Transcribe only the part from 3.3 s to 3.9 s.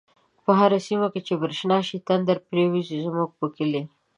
په کلی